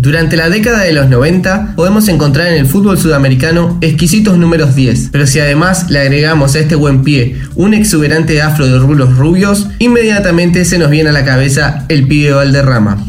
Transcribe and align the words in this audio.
Durante 0.00 0.36
la 0.36 0.48
década 0.48 0.84
de 0.84 0.92
los 0.92 1.08
90 1.08 1.72
podemos 1.74 2.06
encontrar 2.06 2.46
en 2.46 2.54
el 2.54 2.66
fútbol 2.66 2.98
sudamericano 2.98 3.78
exquisitos 3.80 4.38
números 4.38 4.76
10, 4.76 5.08
pero 5.10 5.26
si 5.26 5.40
además 5.40 5.90
le 5.90 5.98
agregamos 5.98 6.54
a 6.54 6.60
este 6.60 6.76
buen 6.76 7.02
pie 7.02 7.36
un 7.56 7.74
exuberante 7.74 8.40
afro 8.40 8.68
de 8.68 8.78
rulos 8.78 9.16
rubios, 9.16 9.66
inmediatamente 9.80 10.64
se 10.64 10.78
nos 10.78 10.90
viene 10.90 11.10
a 11.10 11.12
la 11.12 11.24
cabeza 11.24 11.84
el 11.88 12.06
pibe 12.06 12.30
Valderrama. 12.30 13.04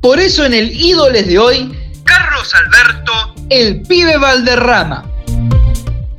Por 0.00 0.20
eso 0.20 0.46
en 0.46 0.54
el 0.54 0.72
Ídoles 0.72 1.26
de 1.26 1.38
hoy, 1.38 1.70
Carlos 2.04 2.50
Alberto, 2.54 3.34
el 3.50 3.82
pibe 3.82 4.16
Valderrama. 4.16 5.13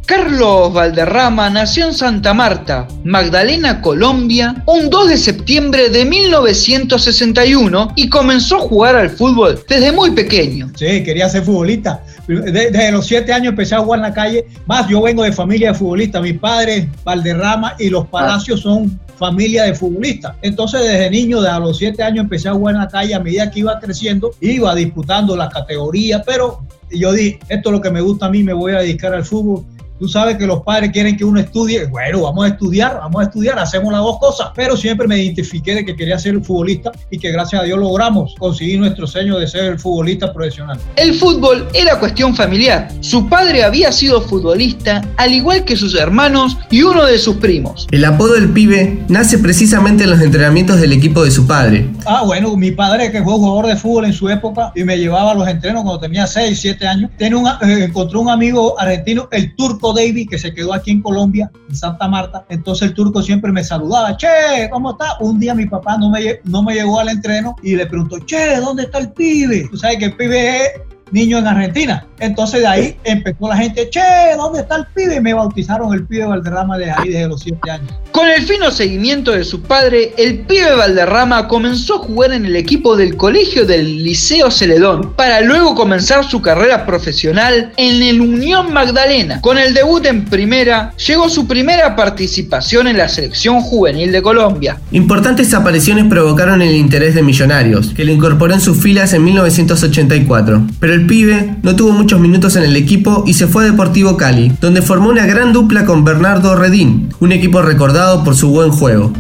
Carlos 0.06 0.72
Valderrama 0.72 1.50
nació 1.50 1.88
en 1.88 1.94
Santa 1.94 2.36
Marta, 2.36 2.88
Magdalena, 3.04 3.82
Colombia, 3.82 4.64
un 4.68 4.92
2 4.92 5.10
de 5.10 5.18
septiembre 5.18 5.90
de 5.90 6.06
1961 6.06 7.94
y 7.96 8.08
comenzó 8.08 8.58
a 8.58 8.60
jugar 8.60 8.96
al 8.96 9.10
fútbol 9.10 9.64
desde 9.68 9.92
muy 9.92 10.12
pequeño. 10.12 10.70
Sí, 10.76 11.04
quería 11.04 11.28
ser 11.28 11.44
futbolista. 11.44 12.04
Desde 12.28 12.92
los 12.92 13.08
7 13.08 13.34
años 13.34 13.50
empecé 13.50 13.74
a 13.74 13.80
jugar 13.80 13.98
en 13.98 14.04
la 14.04 14.14
calle. 14.14 14.46
Más, 14.68 14.88
yo 14.88 15.02
vengo 15.02 15.24
de 15.24 15.32
familia 15.32 15.72
de 15.72 15.80
futbolistas. 15.80 16.22
Mi 16.22 16.34
padre, 16.34 16.88
Valderrama 17.04 17.76
y 17.80 17.90
los 17.90 18.06
Palacios 18.06 18.62
son 18.62 19.00
familia 19.18 19.64
de 19.64 19.74
futbolistas. 19.74 20.36
Entonces, 20.44 20.82
desde 20.82 21.10
niño, 21.10 21.42
desde 21.42 21.60
los 21.60 21.80
7 21.80 22.04
años, 22.04 22.26
empecé 22.26 22.50
a 22.50 22.54
jugar 22.54 22.76
en 22.76 22.82
la 22.82 22.90
calle. 22.90 23.16
A 23.16 23.20
medida 23.20 23.50
que 23.50 23.62
iba 23.62 23.80
creciendo, 23.80 24.36
iba 24.40 24.76
disputando 24.76 25.36
las 25.36 25.52
categorías, 25.52 26.22
pero 26.28 26.62
yo 26.92 27.12
dije, 27.12 27.40
esto 27.50 27.70
es 27.70 27.74
lo 27.74 27.82
que 27.82 27.90
me 27.90 28.02
gusta 28.02 28.28
a 28.28 28.30
mí, 28.30 28.44
me 28.44 28.54
voy 28.54 28.74
a 28.74 28.80
dedicar 28.80 29.12
al 29.12 29.26
fútbol 29.26 29.66
Tú 29.98 30.10
sabes 30.10 30.38
que 30.38 30.46
los 30.46 30.62
padres 30.62 30.92
quieren 30.92 31.16
que 31.16 31.24
uno 31.24 31.40
estudie. 31.40 31.86
Bueno, 31.86 32.22
vamos 32.24 32.46
a 32.46 32.50
estudiar, 32.50 32.98
vamos 32.98 33.22
a 33.22 33.26
estudiar, 33.26 33.58
hacemos 33.58 33.94
las 33.94 34.02
dos 34.02 34.20
cosas. 34.20 34.50
Pero 34.54 34.76
siempre 34.76 35.08
me 35.08 35.18
identifiqué 35.18 35.76
de 35.76 35.86
que 35.86 35.96
quería 35.96 36.20
ser 36.20 36.40
futbolista 36.42 36.92
y 37.10 37.18
que 37.18 37.32
gracias 37.32 37.62
a 37.62 37.66
Dios 37.66 37.80
logramos 37.80 38.36
conseguir 38.38 38.80
nuestro 38.80 39.08
sueño 39.08 39.40
de 39.40 39.48
ser 39.48 39.66
el 39.66 39.80
futbolista 39.80 40.34
profesional. 40.34 40.78
El 40.98 41.14
fútbol 41.14 41.68
era 41.74 41.98
cuestión 41.98 42.36
familiar. 42.36 42.90
Su 43.00 43.30
padre 43.30 43.64
había 43.64 43.92
sido 43.94 44.22
futbolista, 44.22 45.02
al 45.16 45.32
igual 45.32 45.64
que 45.64 45.78
sus 45.78 45.96
hermanos 45.96 46.58
y 46.70 46.82
uno 46.82 47.06
de 47.06 47.18
sus 47.18 47.38
primos. 47.38 47.88
El 47.92 48.04
apodo 48.04 48.34
del 48.34 48.50
pibe 48.50 49.00
nace 49.08 49.38
precisamente 49.38 50.04
en 50.04 50.10
los 50.10 50.22
entrenamientos 50.22 50.82
del 50.82 50.92
equipo 50.92 51.24
de 51.24 51.32
su 51.32 51.48
padre. 51.48 51.90
Ah, 52.06 52.24
bueno, 52.26 52.56
mi 52.58 52.72
padre 52.72 53.12
que 53.12 53.24
fue 53.24 53.34
jugador 53.34 53.68
de 53.68 53.78
fútbol 53.78 54.06
en 54.06 54.14
su 54.14 54.30
época 54.30 54.74
y 54.76 54.84
me 54.84 54.98
llevaba 54.98 55.32
a 55.32 55.36
los 55.36 55.48
entrenos 55.48 55.84
cuando 55.84 56.02
tenía 56.02 56.28
6, 56.28 56.60
7 56.60 56.88
años, 56.88 57.12
tiene 57.18 57.38
un, 57.38 57.48
eh, 57.48 57.86
encontró 57.86 58.20
un 58.20 58.30
amigo 58.30 58.80
argentino, 58.80 59.30
el 59.32 59.56
turco 59.56 59.85
David, 59.94 60.30
que 60.30 60.38
se 60.38 60.54
quedó 60.54 60.74
aquí 60.74 60.92
en 60.92 61.02
Colombia, 61.02 61.52
en 61.70 61.76
Santa 61.76 62.08
Marta. 62.08 62.46
Entonces 62.50 62.90
el 62.90 62.94
turco 62.94 63.22
siempre 63.22 63.52
me 63.52 63.64
saludaba, 63.64 64.16
che, 64.18 64.70
¿cómo 64.72 64.92
está? 64.92 65.18
Un 65.20 65.40
día 65.40 65.54
mi 65.54 65.66
papá 65.66 65.98
no 65.98 66.10
me, 66.10 66.40
no 66.44 66.64
me 66.64 66.74
llegó 66.74 67.00
al 67.00 67.10
entreno 67.10 67.56
y 67.64 67.76
le 67.76 67.86
preguntó, 67.86 68.20
che, 68.20 68.58
¿dónde 68.60 68.84
está 68.84 69.00
el 69.00 69.12
pibe? 69.12 69.68
Tú 69.70 69.78
sabes 69.78 69.98
que 69.98 70.06
el 70.06 70.16
pibe 70.16 70.58
es 70.58 70.72
niño 71.12 71.38
en 71.40 71.48
Argentina. 71.48 72.06
Entonces 72.20 72.62
de 72.62 72.68
ahí 72.68 72.98
empezó 73.04 73.50
la 73.50 73.58
gente, 73.58 73.90
che, 73.90 74.02
¿dónde 74.38 74.62
está 74.62 74.78
el 74.78 74.86
pibe? 74.96 75.20
me 75.22 75.34
bautizaron 75.34 75.94
el 75.94 76.06
pibe 76.06 76.26
Valderrama 76.26 76.78
de 76.78 76.92
ahí 76.92 77.10
desde 77.10 77.28
los 77.28 77.42
7 77.42 77.72
años. 77.72 77.94
Con 78.12 78.28
el 78.28 78.44
fino 78.44 78.72
seguimiento 78.72 79.32
de 79.32 79.44
su 79.44 79.62
padre, 79.62 80.14
el 80.18 80.40
pibe 80.40 80.74
Valderrama 80.76 81.48
comenzó 81.48 81.96
a 81.96 82.00
jugar 82.00 82.32
en 82.32 82.46
el 82.46 82.56
equipo 82.56 82.96
del 82.96 83.18
colegio 83.18 83.66
del 83.66 84.04
Liceo 84.04 84.50
Celedón, 84.50 85.14
para 85.14 85.42
luego 85.42 85.76
comenzar 85.76 86.24
su 86.24 86.42
carrera 86.42 86.86
profesional 86.86 87.74
en 87.76 88.02
el 88.02 88.22
Unión 88.22 88.72
Magdalena. 88.72 89.42
Con 89.42 89.58
el 89.58 89.74
debut 89.74 90.06
en 90.06 90.26
primera, 90.26 90.94
llegó 90.96 91.30
su 91.30 91.48
primera 91.48 91.96
participación 91.96 92.88
en 92.88 92.98
la 92.98 93.10
selección 93.10 93.62
juvenil 93.62 94.12
de 94.12 94.22
Colombia. 94.22 94.80
Importantes 94.92 95.54
apariciones 95.54 96.06
provocaron 96.06 96.62
el 96.62 96.76
interés 96.76 97.16
de 97.16 97.22
Millonarios, 97.22 97.94
que 97.94 98.06
lo 98.06 98.12
incorporó 98.12 98.54
en 98.54 98.62
sus 98.62 98.82
filas 98.82 99.14
en 99.14 99.24
1984. 99.24 100.64
Pero 100.80 100.95
el 100.96 101.06
pibe 101.06 101.56
no 101.62 101.76
tuvo 101.76 101.92
muchos 101.92 102.20
minutos 102.20 102.56
en 102.56 102.64
el 102.64 102.76
equipo 102.76 103.24
y 103.28 103.34
se 103.34 103.48
fue 103.48 103.64
a 103.64 103.72
Deportivo 103.72 104.16
Cali, 104.18 104.54
donde 104.62 104.82
formó 104.82 105.10
una 105.10 105.26
gran 105.26 105.52
dupla 105.52 105.86
con 105.86 106.06
Bernardo 106.06 106.56
Redín, 106.56 107.14
un 107.20 107.32
equipo 107.34 107.62
recordado 107.62 108.24
por 108.24 108.36
su 108.36 108.50
buen 108.50 108.72
juego. 108.72 109.12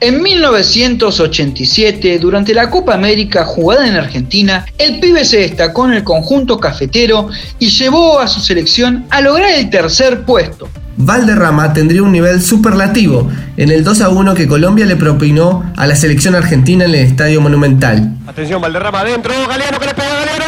En 0.00 0.22
1987, 0.22 2.18
durante 2.18 2.54
la 2.54 2.70
Copa 2.70 2.94
América 2.94 3.44
jugada 3.44 3.88
en 3.88 3.96
Argentina, 3.96 4.64
el 4.78 5.00
pibe 5.00 5.24
se 5.24 5.38
destacó 5.38 5.86
en 5.86 5.94
el 5.94 6.04
conjunto 6.04 6.58
cafetero 6.58 7.30
y 7.58 7.68
llevó 7.68 8.20
a 8.20 8.28
su 8.28 8.40
selección 8.40 9.06
a 9.10 9.20
lograr 9.20 9.50
el 9.54 9.70
tercer 9.70 10.24
puesto. 10.24 10.68
Valderrama 10.96 11.72
tendría 11.72 12.02
un 12.02 12.12
nivel 12.12 12.40
superlativo 12.40 13.30
en 13.56 13.70
el 13.70 13.82
2 13.84 14.00
a 14.02 14.08
1 14.10 14.34
que 14.34 14.46
Colombia 14.46 14.86
le 14.86 14.96
propinó 14.96 15.72
a 15.76 15.86
la 15.86 15.96
selección 15.96 16.34
argentina 16.34 16.84
en 16.84 16.90
el 16.94 16.96
Estadio 16.96 17.40
Monumental. 17.40 18.16
Atención, 18.26 18.60
Valderrama 18.60 19.00
adentro, 19.00 19.32
Galeano 19.48 19.78
que 19.78 19.86
le 19.86 19.94
pega 19.94 20.08
Galeano. 20.08 20.44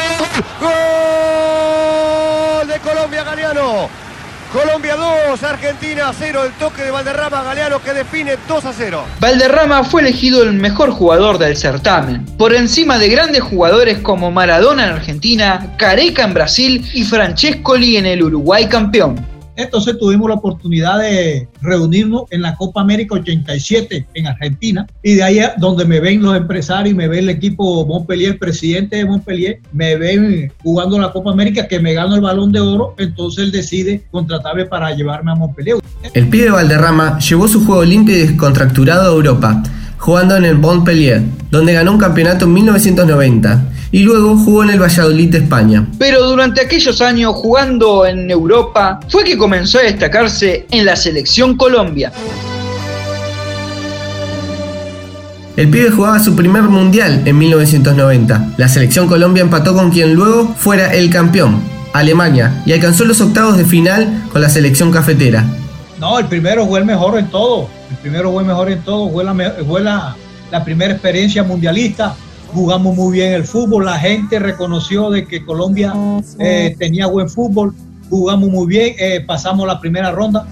¡Gol 2.60 2.68
de 2.68 2.78
Colombia, 2.78 3.24
Galeano! 3.24 3.88
Colombia 4.52 4.96
2, 4.96 5.42
Argentina 5.42 6.12
0. 6.16 6.44
El 6.44 6.52
toque 6.52 6.82
de 6.82 6.90
Valderrama 6.90 7.42
Galeano 7.42 7.82
que 7.82 7.92
define 7.92 8.36
2 8.48 8.64
a 8.64 8.72
0. 8.72 9.04
Valderrama 9.20 9.84
fue 9.84 10.00
elegido 10.02 10.42
el 10.42 10.52
mejor 10.54 10.90
jugador 10.90 11.38
del 11.38 11.56
certamen, 11.56 12.24
por 12.38 12.54
encima 12.54 12.96
de 12.98 13.08
grandes 13.08 13.42
jugadores 13.42 13.98
como 13.98 14.30
Maradona 14.30 14.84
en 14.84 14.92
Argentina, 14.94 15.74
Careca 15.76 16.24
en 16.24 16.34
Brasil 16.34 16.88
y 16.94 17.04
Francescoli 17.04 17.96
en 17.96 18.06
el 18.06 18.22
Uruguay 18.22 18.66
campeón. 18.68 19.35
Entonces 19.56 19.99
tuvimos 19.99 20.28
la 20.28 20.37
oportunidad 20.37 21.00
de 21.00 21.49
reunirnos 21.62 22.25
en 22.31 22.43
la 22.43 22.55
Copa 22.55 22.81
América 22.83 23.15
87 23.15 24.06
en 24.15 24.27
Argentina. 24.27 24.87
Y 25.03 25.15
de 25.15 25.22
ahí 25.22 25.41
donde 25.59 25.84
me 25.84 26.00
ven 26.00 26.22
los 26.22 26.37
empresarios, 26.37 26.94
me 26.94 27.09
ve 27.09 27.21
el 27.21 27.28
equipo 27.28 27.87
Montpellier, 27.87 28.33
el 28.33 28.39
presidente 28.39 28.97
de 28.97 29.05
Montpellier, 29.05 29.61
me 29.72 29.97
ven 29.97 30.53
jugando 30.62 30.99
la 30.99 31.12
Copa 31.12 31.31
América 31.31 31.67
que 31.67 31.81
me 31.81 31.94
gano 31.94 32.15
el 32.15 32.21
balón 32.21 32.53
de 32.53 32.61
oro, 32.61 32.94
entonces 32.99 33.44
él 33.44 33.53
decide 33.53 34.03
contratarme 34.11 34.67
para 34.67 34.94
llevarme 34.94 35.33
a 35.33 35.34
Montpellier. 35.34 35.77
El 36.12 36.28
pibe 36.28 36.50
Valderrama 36.50 37.19
llevó 37.19 37.49
su 37.49 37.65
juego 37.65 37.84
limpio 37.84 38.17
y 38.17 38.21
descontracturado 38.21 39.11
a 39.11 39.15
Europa 39.15 39.62
jugando 39.99 40.37
en 40.37 40.44
el 40.44 40.59
Montpellier, 40.59 41.23
donde 41.50 41.73
ganó 41.73 41.93
un 41.93 41.99
campeonato 41.99 42.44
en 42.44 42.53
1990 42.53 43.65
y 43.96 44.02
luego 44.02 44.36
jugó 44.36 44.62
en 44.62 44.68
el 44.68 44.82
Valladolid 44.82 45.30
de 45.30 45.38
España. 45.38 45.86
Pero 45.98 46.22
durante 46.28 46.60
aquellos 46.60 47.00
años 47.00 47.32
jugando 47.34 48.04
en 48.04 48.30
Europa 48.30 49.00
fue 49.08 49.24
que 49.24 49.38
comenzó 49.38 49.78
a 49.78 49.84
destacarse 49.84 50.66
en 50.70 50.84
la 50.84 50.96
selección 50.96 51.56
Colombia. 51.56 52.12
El 55.56 55.70
pibe 55.70 55.90
jugaba 55.90 56.18
su 56.18 56.36
primer 56.36 56.64
mundial 56.64 57.22
en 57.24 57.38
1990. 57.38 58.52
La 58.58 58.68
selección 58.68 59.08
Colombia 59.08 59.40
empató 59.40 59.72
con 59.72 59.90
quien 59.90 60.12
luego 60.12 60.54
fuera 60.58 60.92
el 60.92 61.08
campeón, 61.08 61.62
Alemania, 61.94 62.62
y 62.66 62.74
alcanzó 62.74 63.06
los 63.06 63.22
octavos 63.22 63.56
de 63.56 63.64
final 63.64 64.24
con 64.30 64.42
la 64.42 64.50
selección 64.50 64.92
cafetera. 64.92 65.46
No, 65.98 66.18
el 66.18 66.26
primero 66.26 66.66
fue 66.66 66.80
el 66.80 66.84
mejor 66.84 67.18
en 67.18 67.28
todo. 67.28 67.70
El 67.90 67.96
primero 67.96 68.30
fue 68.30 68.44
mejor 68.44 68.70
en 68.70 68.82
todo. 68.82 69.08
Fue 69.10 69.24
la, 69.24 70.14
la, 70.50 70.64
primera 70.66 70.92
experiencia 70.92 71.42
mundialista. 71.42 72.14
Jugamos 72.56 72.97
muy 72.97 73.19
bien 73.19 73.34
el 73.34 73.44
fútbol. 73.44 73.84
La 73.84 73.99
gente 73.99 74.39
reconoció 74.39 75.11
de 75.11 75.27
que 75.27 75.44
Colombia 75.44 75.93
eh, 76.39 76.75
tenía 76.78 77.06
buen 77.06 77.28
fútbol. 77.28 77.75
Jugamos 78.09 78.49
muy 78.49 78.67
bien. 78.67 78.94
Eh, 78.99 79.22
pasamos 79.27 79.67
la 79.67 79.78
primera 79.78 80.11
ronda. 80.11 80.47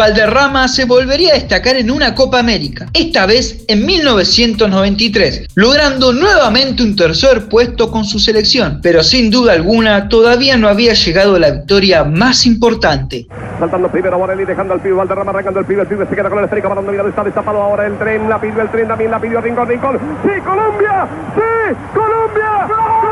Valderrama 0.00 0.66
se 0.66 0.86
volvería 0.86 1.32
a 1.32 1.34
destacar 1.34 1.76
en 1.76 1.90
una 1.90 2.14
Copa 2.14 2.38
América, 2.38 2.86
esta 2.94 3.26
vez 3.26 3.66
en 3.68 3.84
1993, 3.84 5.48
logrando 5.56 6.14
nuevamente 6.14 6.82
un 6.82 6.96
tercer 6.96 7.50
puesto 7.50 7.90
con 7.90 8.06
su 8.06 8.18
selección, 8.18 8.80
pero 8.82 9.02
sin 9.02 9.30
duda 9.30 9.52
alguna 9.52 10.08
todavía 10.08 10.56
no 10.56 10.68
había 10.68 10.94
llegado 10.94 11.36
a 11.36 11.38
la 11.38 11.50
victoria 11.50 12.04
más 12.04 12.46
importante. 12.46 13.26
Saltando 13.58 13.90
primero 13.90 14.16
Borelli, 14.16 14.46
dejando 14.46 14.72
al 14.72 14.80
pibe, 14.80 14.94
Valderrama 14.94 15.32
arrancando 15.32 15.60
el 15.60 15.66
pibe, 15.66 15.82
el 15.82 15.88
pibe 15.88 16.06
se 16.08 16.16
queda 16.16 16.30
con 16.30 16.38
el 16.38 16.44
esférico, 16.46 16.70
para 16.70 16.80
donde 16.80 17.06
está 17.06 17.22
destapado 17.22 17.60
ahora 17.60 17.86
el 17.86 17.98
tren, 17.98 18.26
la 18.26 18.40
pidió 18.40 18.62
el 18.62 18.70
tren, 18.70 18.88
también 18.88 19.10
la 19.10 19.20
pidió 19.20 19.42
Rincón, 19.42 19.68
Rincón, 19.68 19.98
¡Sí, 20.22 20.40
Colombia! 20.40 21.06
¡Sí, 21.34 21.76
Colombia! 21.92 22.68
¡Gol! 22.68 23.09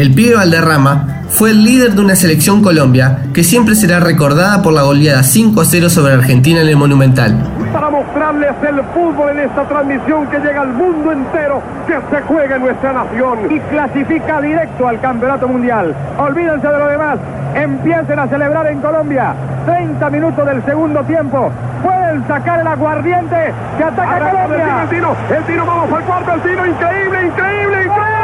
El 0.00 0.14
pibe 0.14 0.34
Valderrama 0.34 1.26
fue 1.28 1.50
el 1.50 1.62
líder 1.62 1.92
de 1.92 2.00
una 2.00 2.16
selección 2.16 2.62
Colombia 2.62 3.18
que 3.34 3.44
siempre 3.44 3.74
será 3.74 4.00
recordada 4.00 4.62
por 4.62 4.72
la 4.72 4.80
goleada 4.80 5.22
5 5.22 5.60
a 5.60 5.64
0 5.66 5.90
sobre 5.90 6.14
Argentina 6.14 6.62
en 6.62 6.68
el 6.68 6.76
Monumental. 6.78 7.36
Para 7.70 7.90
mostrarles 7.90 8.50
el 8.66 8.82
fútbol 8.94 9.28
en 9.32 9.40
esta 9.40 9.68
transmisión 9.68 10.26
que 10.28 10.38
llega 10.38 10.62
al 10.62 10.72
mundo 10.72 11.12
entero, 11.12 11.62
que 11.86 11.98
se 12.10 12.22
juega 12.22 12.56
en 12.56 12.62
nuestra 12.62 12.94
nación. 12.94 13.40
Y 13.50 13.60
clasifica 13.60 14.40
directo 14.40 14.88
al 14.88 14.98
Campeonato 15.02 15.46
Mundial. 15.46 15.94
Olvídense 16.16 16.66
de 16.66 16.78
lo 16.78 16.88
demás. 16.88 17.18
Empiecen 17.54 18.18
a 18.18 18.26
celebrar 18.26 18.68
en 18.68 18.80
Colombia. 18.80 19.34
30 19.66 20.08
minutos 20.08 20.46
del 20.46 20.64
segundo 20.64 21.04
tiempo. 21.04 21.52
Pueden 21.82 22.26
sacar 22.26 22.60
el 22.60 22.66
aguardiente 22.66 23.52
que 23.76 23.84
ataca 23.84 24.16
a 24.16 24.30
Colombia. 24.30 24.82
El 24.82 24.88
tiro, 24.88 25.14
el 25.36 25.44
tiro, 25.44 25.66
vamos 25.66 25.92
al 25.92 26.04
cuarto, 26.04 26.32
el 26.32 26.40
tiro, 26.40 26.66
increíble, 26.66 27.26
increíble, 27.26 27.82
increíble. 27.84 28.20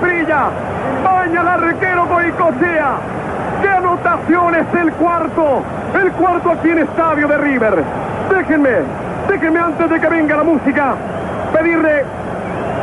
Baña 0.00 1.40
al 1.40 1.48
arquero 1.48 2.06
Goicochea. 2.06 2.96
¡Qué 3.62 3.68
anotación 3.68 4.54
es 4.54 4.66
el 4.74 4.92
cuarto! 4.92 5.62
El 5.94 6.12
cuarto 6.12 6.50
aquí 6.50 6.70
en 6.70 6.78
Estadio 6.78 7.28
de 7.28 7.38
River. 7.38 7.84
Déjenme, 8.30 8.70
déjenme 9.28 9.60
antes 9.60 9.90
de 9.90 10.00
que 10.00 10.08
venga 10.08 10.36
la 10.36 10.42
música, 10.42 10.94
pedirle, 11.52 12.04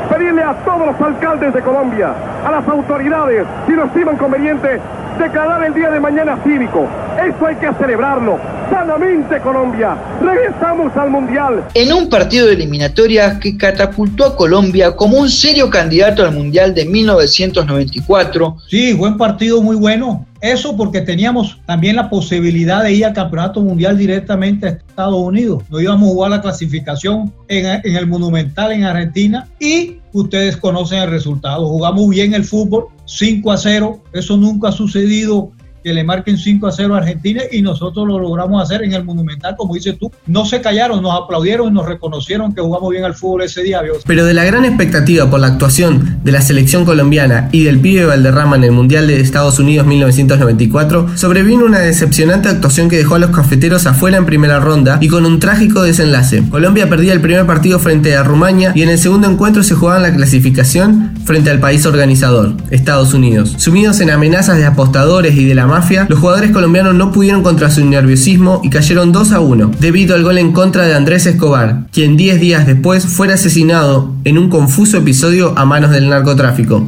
pedirle 0.09 0.43
a 0.43 0.53
todos 0.65 0.87
los 0.87 1.01
alcaldes 1.01 1.53
de 1.53 1.61
Colombia, 1.61 2.13
a 2.45 2.51
las 2.51 2.67
autoridades, 2.67 3.45
si 3.67 3.73
lo 3.73 3.83
estiman 3.85 4.15
conveniente, 4.17 4.79
declarar 5.19 5.63
el 5.63 5.73
día 5.73 5.89
de 5.89 5.99
mañana 5.99 6.39
cívico. 6.43 6.87
Esto 7.21 7.45
hay 7.45 7.55
que 7.55 7.71
celebrarlo 7.73 8.39
sanamente 8.71 9.39
Colombia. 9.41 9.97
Regresamos 10.21 10.95
al 10.95 11.09
Mundial. 11.09 11.65
En 11.73 11.91
un 11.91 12.09
partido 12.09 12.47
de 12.47 12.53
eliminatoria 12.53 13.37
que 13.39 13.57
catapultó 13.57 14.25
a 14.25 14.35
Colombia 14.35 14.95
como 14.95 15.17
un 15.17 15.29
serio 15.29 15.69
candidato 15.69 16.23
al 16.23 16.33
Mundial 16.33 16.73
de 16.73 16.85
1994. 16.85 18.57
Sí, 18.69 18.93
buen 18.93 19.17
partido, 19.17 19.61
muy 19.61 19.75
bueno. 19.75 20.25
Eso 20.39 20.75
porque 20.75 21.01
teníamos 21.01 21.59
también 21.67 21.97
la 21.97 22.09
posibilidad 22.09 22.81
de 22.81 22.93
ir 22.93 23.05
al 23.05 23.13
Campeonato 23.13 23.61
Mundial 23.61 23.97
directamente 23.97 24.65
a 24.65 24.69
Estados 24.69 25.21
Unidos. 25.21 25.63
No 25.69 25.79
íbamos 25.79 26.09
a 26.09 26.13
jugar 26.13 26.31
la 26.31 26.41
clasificación 26.41 27.31
en, 27.47 27.81
en 27.83 27.95
el 27.95 28.07
Monumental 28.07 28.71
en 28.71 28.85
Argentina 28.85 29.47
y 29.59 29.97
ustedes 30.13 30.57
conocen 30.57 30.99
el 30.99 31.11
resultado. 31.11 31.67
Jugamos 31.67 32.09
bien 32.09 32.33
el 32.33 32.43
fútbol, 32.43 32.87
5 33.11 33.51
a 33.51 33.57
0. 33.57 34.01
Eso 34.13 34.37
nunca 34.37 34.69
ha 34.69 34.71
sucedido 34.71 35.51
que 35.83 35.93
le 35.93 36.03
marquen 36.03 36.37
5 36.37 36.67
a 36.67 36.71
0 36.71 36.95
a 36.95 36.97
Argentina 36.99 37.41
y 37.51 37.61
nosotros 37.61 38.07
lo 38.07 38.19
logramos 38.19 38.61
hacer 38.63 38.83
en 38.83 38.93
el 38.93 39.03
Monumental, 39.03 39.55
como 39.55 39.73
dices 39.73 39.97
tú. 39.97 40.11
No 40.27 40.45
se 40.45 40.61
callaron, 40.61 41.01
nos 41.01 41.21
aplaudieron 41.21 41.71
nos 41.71 41.85
reconocieron 41.85 42.53
que 42.53 42.61
jugamos 42.61 42.89
bien 42.91 43.03
al 43.03 43.15
fútbol 43.15 43.43
ese 43.43 43.63
día. 43.63 43.81
Pero 44.05 44.25
de 44.25 44.33
la 44.33 44.43
gran 44.43 44.65
expectativa 44.65 45.29
por 45.29 45.39
la 45.39 45.47
actuación 45.47 46.19
de 46.23 46.31
la 46.31 46.41
selección 46.41 46.85
colombiana 46.85 47.49
y 47.51 47.63
del 47.63 47.79
pibe 47.79 48.05
Valderrama 48.05 48.55
en 48.55 48.63
el 48.63 48.71
Mundial 48.71 49.07
de 49.07 49.19
Estados 49.19 49.59
Unidos 49.59 49.87
1994, 49.87 51.17
sobrevino 51.17 51.65
una 51.65 51.79
decepcionante 51.79 52.49
actuación 52.49 52.89
que 52.89 52.97
dejó 52.97 53.15
a 53.15 53.19
los 53.19 53.31
cafeteros 53.31 53.85
afuera 53.85 54.17
en 54.17 54.25
primera 54.25 54.59
ronda 54.59 54.97
y 55.01 55.07
con 55.07 55.25
un 55.25 55.39
trágico 55.39 55.83
desenlace. 55.83 56.43
Colombia 56.49 56.89
perdía 56.89 57.13
el 57.13 57.21
primer 57.21 57.45
partido 57.45 57.79
frente 57.79 58.15
a 58.15 58.23
Rumania 58.23 58.71
y 58.75 58.83
en 58.83 58.89
el 58.89 58.97
segundo 58.97 59.29
encuentro 59.29 59.63
se 59.63 59.75
jugaba 59.75 59.99
la 59.99 60.13
clasificación 60.13 61.13
frente 61.25 61.49
al 61.49 61.59
país 61.59 61.85
organizador, 61.85 62.55
Estados 62.69 63.13
Unidos. 63.13 63.55
Sumidos 63.57 63.99
en 63.99 64.09
amenazas 64.09 64.57
de 64.57 64.65
apostadores 64.65 65.35
y 65.35 65.45
de 65.45 65.55
la 65.55 65.65
mafia, 65.71 66.05
los 66.09 66.19
jugadores 66.19 66.51
colombianos 66.51 66.93
no 66.93 67.11
pudieron 67.11 67.41
contra 67.41 67.71
su 67.71 67.83
nerviosismo 67.85 68.61
y 68.63 68.69
cayeron 68.69 69.11
2 69.11 69.31
a 69.31 69.39
1, 69.39 69.71
debido 69.79 70.15
al 70.15 70.23
gol 70.23 70.37
en 70.37 70.51
contra 70.51 70.85
de 70.85 70.93
Andrés 70.93 71.25
Escobar, 71.25 71.87
quien 71.91 72.17
10 72.17 72.39
días 72.39 72.67
después 72.67 73.07
fuera 73.07 73.35
asesinado 73.35 74.13
en 74.25 74.37
un 74.37 74.49
confuso 74.49 74.97
episodio 74.97 75.57
a 75.57 75.65
manos 75.65 75.91
del 75.91 76.09
narcotráfico. 76.09 76.85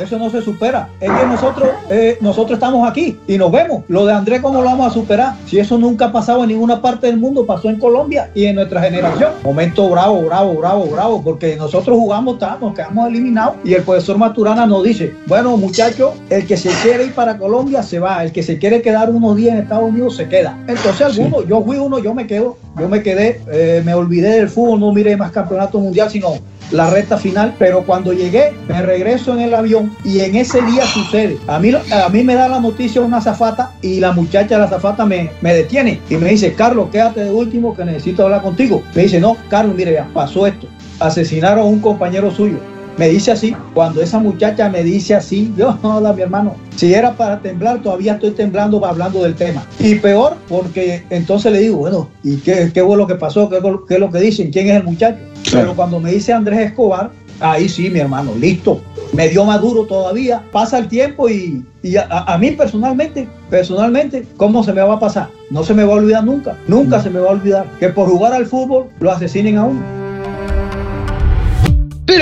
Eso 0.00 0.18
no 0.18 0.30
se 0.30 0.42
supera. 0.42 0.88
Es 1.00 1.10
que 1.10 1.26
nosotros, 1.26 1.68
eh, 1.90 2.18
nosotros 2.20 2.56
estamos 2.56 2.88
aquí 2.88 3.18
y 3.26 3.38
nos 3.38 3.50
vemos. 3.50 3.84
Lo 3.88 4.06
de 4.06 4.12
Andrés, 4.12 4.40
¿cómo 4.40 4.60
lo 4.60 4.66
vamos 4.66 4.88
a 4.88 4.90
superar? 4.90 5.34
Si 5.46 5.58
eso 5.58 5.78
nunca 5.78 6.06
ha 6.06 6.12
pasado 6.12 6.42
en 6.42 6.48
ninguna 6.48 6.80
parte 6.80 7.06
del 7.06 7.16
mundo, 7.16 7.46
pasó 7.46 7.68
en 7.68 7.78
Colombia 7.78 8.30
y 8.34 8.44
en 8.46 8.56
nuestra 8.56 8.82
generación. 8.82 9.32
Momento 9.44 9.88
bravo, 9.88 10.22
bravo, 10.22 10.54
bravo, 10.54 10.86
bravo, 10.86 11.22
porque 11.22 11.56
nosotros 11.56 11.96
jugamos, 11.96 12.38
nos 12.60 12.74
quedamos 12.74 13.08
eliminados 13.08 13.56
y 13.64 13.74
el 13.74 13.82
profesor 13.82 14.18
Maturana 14.18 14.66
nos 14.66 14.82
dice, 14.82 15.14
bueno 15.26 15.56
muchachos, 15.56 16.14
el 16.30 16.46
que 16.46 16.56
se 16.56 16.70
quiere 16.82 17.06
ir 17.06 17.14
para 17.14 17.38
Colombia 17.38 17.82
se 17.82 17.98
va, 17.98 18.22
el 18.24 18.32
que 18.32 18.42
se 18.42 18.58
quiere 18.58 18.82
quedar 18.82 19.10
unos 19.10 19.36
días 19.36 19.54
en 19.54 19.62
Estados 19.62 19.88
Unidos 19.88 20.16
se 20.16 20.28
queda. 20.28 20.58
Entonces 20.66 21.02
algunos, 21.02 21.46
yo 21.46 21.62
fui 21.62 21.76
uno, 21.76 21.98
yo 21.98 22.14
me 22.14 22.26
quedo, 22.26 22.56
yo 22.78 22.88
me 22.88 23.02
quedé, 23.02 23.40
eh, 23.50 23.82
me 23.84 23.94
olvidé 23.94 24.38
del 24.38 24.48
fútbol, 24.48 24.80
no 24.80 24.92
miré 24.92 25.16
más 25.16 25.30
campeonato 25.30 25.78
mundial, 25.78 26.10
sino 26.10 26.34
la 26.74 26.90
recta 26.90 27.16
final, 27.16 27.54
pero 27.56 27.84
cuando 27.84 28.12
llegué 28.12 28.52
me 28.68 28.82
regreso 28.82 29.32
en 29.32 29.40
el 29.40 29.54
avión 29.54 29.96
y 30.04 30.20
en 30.20 30.34
ese 30.34 30.60
día 30.62 30.84
sucede. 30.86 31.38
A 31.46 31.60
mí, 31.60 31.70
a 31.72 32.08
mí 32.08 32.24
me 32.24 32.34
da 32.34 32.48
la 32.48 32.58
noticia 32.58 33.00
una 33.00 33.20
zafata 33.20 33.72
y 33.80 34.00
la 34.00 34.12
muchacha 34.12 34.56
de 34.56 34.60
la 34.62 34.68
zafata 34.68 35.06
me, 35.06 35.30
me 35.40 35.54
detiene 35.54 36.00
y 36.10 36.16
me 36.16 36.30
dice, 36.30 36.54
Carlos, 36.54 36.88
quédate 36.90 37.24
de 37.24 37.30
último 37.30 37.76
que 37.76 37.84
necesito 37.84 38.24
hablar 38.24 38.42
contigo. 38.42 38.82
Me 38.94 39.02
dice, 39.02 39.20
no, 39.20 39.36
Carlos, 39.48 39.76
mire, 39.76 40.02
pasó 40.12 40.48
esto. 40.48 40.66
Asesinaron 40.98 41.60
a 41.60 41.68
un 41.68 41.80
compañero 41.80 42.30
suyo. 42.32 42.58
Me 42.96 43.08
dice 43.08 43.32
así, 43.32 43.56
cuando 43.74 44.00
esa 44.00 44.20
muchacha 44.20 44.68
me 44.68 44.84
dice 44.84 45.14
así, 45.14 45.52
yo, 45.56 45.76
hola 45.82 46.12
mi 46.12 46.22
hermano, 46.22 46.54
si 46.76 46.94
era 46.94 47.16
para 47.16 47.40
temblar, 47.40 47.82
todavía 47.82 48.14
estoy 48.14 48.30
temblando 48.32 48.84
hablando 48.84 49.22
del 49.22 49.34
tema. 49.34 49.66
Y 49.80 49.96
peor, 49.96 50.36
porque 50.48 51.02
entonces 51.10 51.50
le 51.52 51.58
digo, 51.58 51.78
bueno, 51.78 52.08
¿y 52.22 52.36
qué, 52.36 52.70
qué 52.72 52.84
fue 52.84 52.96
lo 52.96 53.06
que 53.06 53.16
pasó? 53.16 53.48
¿Qué, 53.48 53.58
¿Qué, 53.88 53.94
es 53.94 54.00
lo 54.00 54.10
que 54.10 54.18
dicen? 54.20 54.52
¿Quién 54.52 54.68
es 54.68 54.76
el 54.76 54.84
muchacho? 54.84 55.18
Pero 55.50 55.74
cuando 55.74 55.98
me 55.98 56.12
dice 56.12 56.32
Andrés 56.32 56.60
Escobar, 56.60 57.10
ahí 57.40 57.68
sí, 57.68 57.90
mi 57.90 57.98
hermano, 57.98 58.32
listo. 58.38 58.80
Me 59.12 59.28
dio 59.28 59.44
maduro 59.44 59.84
todavía. 59.84 60.42
Pasa 60.52 60.78
el 60.78 60.88
tiempo 60.88 61.28
y, 61.28 61.64
y 61.82 61.96
a, 61.96 62.06
a, 62.08 62.38
mí 62.38 62.52
personalmente, 62.52 63.28
personalmente, 63.50 64.26
¿cómo 64.36 64.64
se 64.64 64.72
me 64.72 64.82
va 64.82 64.94
a 64.94 65.00
pasar? 65.00 65.28
No 65.50 65.62
se 65.62 65.74
me 65.74 65.84
va 65.84 65.92
a 65.92 65.96
olvidar 65.96 66.24
nunca. 66.24 66.56
Nunca 66.66 67.00
se 67.00 67.10
me 67.10 67.20
va 67.20 67.28
a 67.28 67.32
olvidar 67.32 67.66
que 67.78 67.88
por 67.88 68.08
jugar 68.08 68.32
al 68.32 68.46
fútbol 68.46 68.86
lo 69.00 69.10
asesinen 69.12 69.58
a 69.58 69.64
uno. 69.64 70.03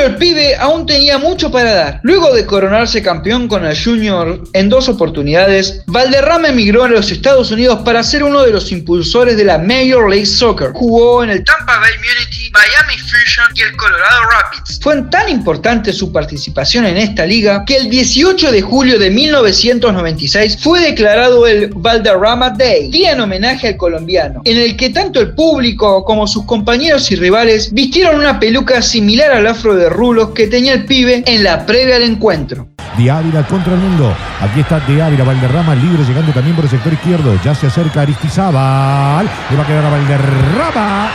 Pero 0.02 0.14
el 0.14 0.18
pibe 0.18 0.56
aún 0.56 0.84
tenía 0.84 1.16
mucho 1.16 1.52
para 1.52 1.72
dar. 1.72 2.00
Luego 2.02 2.34
de 2.34 2.44
coronarse 2.44 3.00
campeón 3.04 3.46
con 3.46 3.64
el 3.64 3.80
Junior 3.80 4.42
en 4.52 4.68
dos 4.68 4.88
oportunidades, 4.88 5.84
Valderrama 5.86 6.48
emigró 6.48 6.82
a 6.82 6.88
los 6.88 7.12
Estados 7.12 7.52
Unidos 7.52 7.82
para 7.84 8.02
ser 8.02 8.24
uno 8.24 8.42
de 8.42 8.50
los 8.50 8.72
impulsores 8.72 9.36
de 9.36 9.44
la 9.44 9.58
Major 9.58 10.10
League 10.10 10.26
Soccer. 10.26 10.72
Jugó 10.72 11.22
en 11.22 11.30
el 11.30 11.44
Tampa 11.44 11.78
Bay 11.78 11.92
Unity, 11.92 12.50
Miami 12.50 12.98
Fusion 12.98 13.46
y 13.54 13.60
el 13.60 13.76
Colorado 13.76 14.22
Rapids. 14.28 14.80
Fue 14.82 15.00
tan 15.02 15.28
importante 15.28 15.92
su 15.92 16.10
participación 16.10 16.84
en 16.86 16.96
esta 16.96 17.24
liga 17.24 17.64
que 17.64 17.76
el 17.76 17.88
18 17.88 18.50
de 18.50 18.60
julio 18.60 18.98
de 18.98 19.08
1996 19.08 20.58
fue 20.60 20.80
declarado 20.80 21.46
el 21.46 21.68
Valderrama 21.68 22.50
Day, 22.50 22.90
día 22.90 23.12
en 23.12 23.20
homenaje 23.20 23.68
al 23.68 23.76
colombiano, 23.76 24.42
en 24.44 24.58
el 24.58 24.76
que 24.76 24.90
tanto 24.90 25.20
el 25.20 25.34
público 25.34 26.04
como 26.04 26.26
sus 26.26 26.44
compañeros 26.44 27.08
y 27.12 27.14
rivales 27.14 27.72
vistieron 27.72 28.16
una 28.16 28.40
peluca 28.40 28.82
similar 28.82 29.30
al 29.30 29.46
afro 29.46 29.76
de 29.76 29.91
rulos 29.92 30.30
que 30.30 30.46
tenía 30.46 30.74
el 30.74 30.84
pibe 30.84 31.22
en 31.26 31.44
la 31.44 31.64
previa 31.66 31.94
del 31.94 32.10
encuentro. 32.10 32.68
De 32.96 33.10
contra 33.48 33.74
el 33.74 33.80
mundo. 33.80 34.14
Aquí 34.40 34.60
está 34.60 34.80
De 34.80 35.02
Ávila, 35.02 35.24
Valderrama 35.24 35.74
libre 35.74 36.04
llegando 36.04 36.32
también 36.32 36.54
por 36.54 36.64
el 36.64 36.70
sector 36.70 36.92
izquierdo. 36.92 37.38
Ya 37.42 37.54
se 37.54 37.66
acerca 37.66 38.02
Aristizábal. 38.02 39.28
Le 39.50 39.56
va 39.56 39.62
a 39.62 39.66
quedar 39.66 39.84
a 39.84 39.90
Valderrama. 39.90 41.08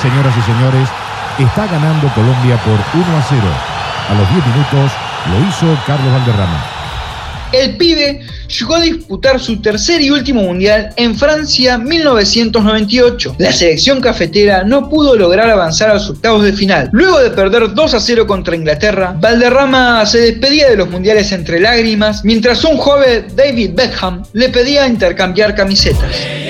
Señoras 0.00 0.34
y 0.36 0.42
señores, 0.42 0.88
está 1.38 1.66
ganando 1.66 2.08
Colombia 2.14 2.56
por 2.64 2.74
1 2.74 3.16
a 3.16 3.22
0. 3.28 3.42
A 4.10 4.14
los 4.14 4.30
10 4.30 4.46
minutos 4.46 4.92
lo 5.30 5.48
hizo 5.48 5.78
Carlos 5.86 6.12
Valderrama. 6.12 6.77
El 7.52 7.76
pibe 7.76 8.20
llegó 8.48 8.76
a 8.76 8.80
disputar 8.80 9.40
su 9.40 9.60
tercer 9.62 10.02
y 10.02 10.10
último 10.10 10.42
mundial 10.42 10.90
en 10.96 11.16
Francia 11.16 11.78
1998. 11.78 13.36
La 13.38 13.52
selección 13.52 14.00
cafetera 14.00 14.64
no 14.64 14.90
pudo 14.90 15.16
lograr 15.16 15.48
avanzar 15.48 15.90
a 15.90 15.94
los 15.94 16.10
octavos 16.10 16.44
de 16.44 16.52
final. 16.52 16.90
Luego 16.92 17.20
de 17.20 17.30
perder 17.30 17.72
2 17.74 17.94
a 17.94 18.00
0 18.00 18.26
contra 18.26 18.54
Inglaterra, 18.54 19.14
Valderrama 19.18 20.04
se 20.04 20.18
despedía 20.20 20.68
de 20.68 20.76
los 20.76 20.90
mundiales 20.90 21.32
entre 21.32 21.60
lágrimas, 21.60 22.24
mientras 22.24 22.62
un 22.64 22.76
joven 22.76 23.26
David 23.34 23.70
Beckham 23.74 24.22
le 24.32 24.50
pedía 24.50 24.86
intercambiar 24.86 25.54
camisetas. 25.54 26.47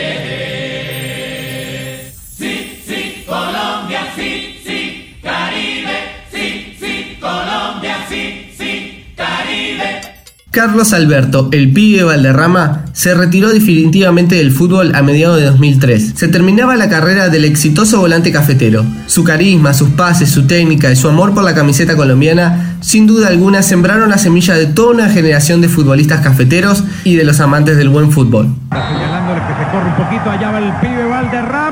Carlos 10.50 10.94
Alberto, 10.94 11.50
el 11.52 11.74
pibe 11.74 12.04
Valderrama, 12.04 12.86
se 12.94 13.14
retiró 13.14 13.50
definitivamente 13.50 14.36
del 14.36 14.50
fútbol 14.50 14.94
a 14.94 15.02
mediados 15.02 15.38
de 15.38 15.44
2003. 15.44 16.14
Se 16.16 16.28
terminaba 16.28 16.74
la 16.76 16.88
carrera 16.88 17.28
del 17.28 17.44
exitoso 17.44 18.00
volante 18.00 18.32
cafetero. 18.32 18.82
Su 19.06 19.24
carisma, 19.24 19.74
sus 19.74 19.90
pases, 19.90 20.30
su 20.30 20.46
técnica 20.46 20.90
y 20.90 20.96
su 20.96 21.06
amor 21.06 21.34
por 21.34 21.44
la 21.44 21.54
camiseta 21.54 21.96
colombiana, 21.96 22.78
sin 22.80 23.06
duda 23.06 23.28
alguna, 23.28 23.62
sembraron 23.62 24.08
la 24.08 24.16
semilla 24.16 24.54
de 24.54 24.66
toda 24.66 24.94
una 24.94 25.10
generación 25.10 25.60
de 25.60 25.68
futbolistas 25.68 26.22
cafeteros 26.22 26.82
y 27.04 27.16
de 27.16 27.24
los 27.24 27.40
amantes 27.40 27.76
del 27.76 27.90
buen 27.90 28.10
fútbol. 28.10 28.48
Que 28.70 29.64
se 29.64 29.70
corre 29.70 29.86
un 29.86 29.96
poquito, 29.96 30.30
allá 30.30 30.50
va 30.50 30.58
el 30.58 30.72
pibe 30.80 31.04
Valderrama. 31.04 31.67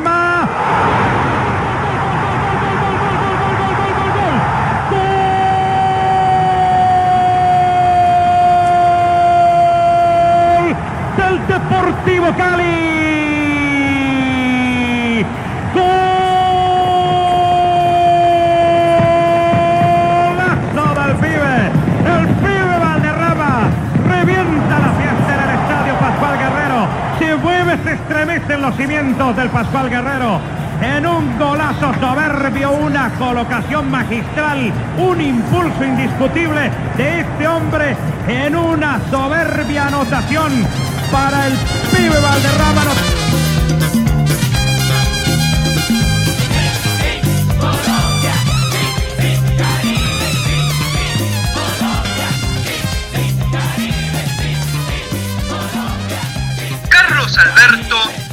Los 28.66 28.76
cimientos 28.76 29.36
del 29.36 29.48
Pascual 29.50 29.88
Guerrero. 29.88 30.40
En 30.82 31.06
un 31.06 31.38
golazo 31.38 31.94
soberbio, 32.00 32.72
una 32.72 33.10
colocación 33.10 33.88
magistral, 33.90 34.72
un 34.98 35.20
impulso 35.20 35.84
indiscutible 35.84 36.70
de 36.96 37.20
este 37.20 37.46
hombre 37.46 37.96
en 38.26 38.56
una 38.56 39.00
soberbia 39.08 39.86
anotación 39.86 40.50
para 41.12 41.46
el 41.46 41.52
pibe 41.92 42.20
Valderrama. 42.20 42.65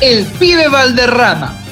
El 0.04 0.26
pibe 0.26 0.68
Valderrama. 0.68 1.63